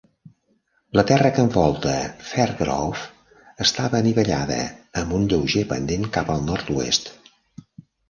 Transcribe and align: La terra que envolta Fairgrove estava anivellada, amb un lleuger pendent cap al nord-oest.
La 0.99 1.03
terra 1.11 1.29
que 1.35 1.43
envolta 1.47 1.91
Fairgrove 2.31 3.05
estava 3.67 4.01
anivellada, 4.01 4.61
amb 5.05 5.17
un 5.21 5.31
lleuger 5.37 5.67
pendent 5.77 6.13
cap 6.21 6.37
al 6.39 6.47
nord-oest. 6.53 7.17